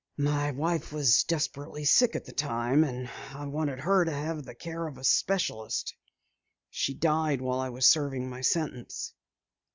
[0.17, 4.55] My wife was desperately sick at the time and I wanted her to have the
[4.55, 5.93] care of specialists.
[6.71, 9.13] She died while I was serving my sentence."